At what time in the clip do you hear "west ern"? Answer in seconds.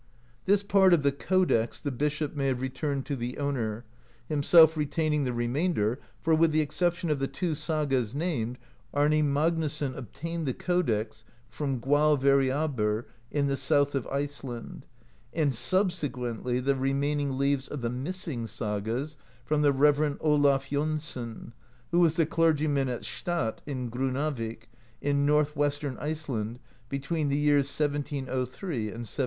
25.55-25.95